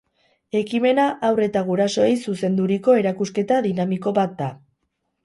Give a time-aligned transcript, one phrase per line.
[0.59, 4.49] Ekimena haur eta gurasoei zuzenduriko erakusketa dinamiko bat da.